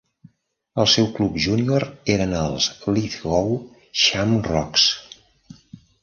[0.83, 3.51] El seu club júnior eren els Lithgow
[4.05, 4.87] Shamrocks.